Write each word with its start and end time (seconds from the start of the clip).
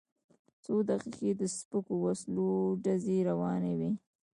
څو 0.63 0.75
دقیقې 0.89 1.29
د 1.39 1.41
سپکو 1.57 1.95
وسلو 2.05 2.49
ډزې 2.83 3.17
روانې 3.29 3.73
وې. 3.79 3.91